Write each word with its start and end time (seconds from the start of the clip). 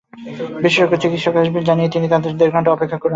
বিশেষজ্ঞ 0.63 0.93
চিকিৎসক 1.03 1.35
আসবেন 1.35 1.63
জানিয়ে 1.63 1.93
তিনি 1.93 2.05
তাঁদের 2.07 2.23
সেখানে 2.23 2.39
দেড় 2.39 2.53
ঘণ্টা 2.53 2.71
অপেক্ষা 2.71 2.97
করান। 2.97 3.09